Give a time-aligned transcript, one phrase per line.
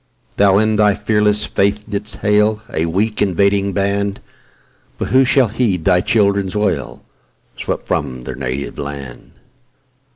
[0.37, 4.19] Thou in thy fearless faith didst hail A weak, invading band,
[4.97, 7.03] But who shall heed thy children's wail,
[7.55, 9.33] Swept from their native land?